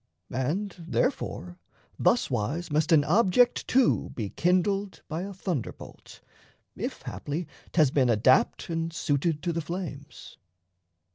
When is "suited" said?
8.91-9.43